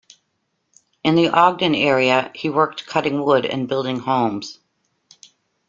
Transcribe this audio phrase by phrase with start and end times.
[1.03, 4.57] In the Ogden area, he worked cutting wood and building homes.